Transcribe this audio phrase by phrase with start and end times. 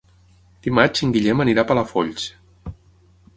[0.67, 2.27] Dimarts en Guillem anirà a Palafolls.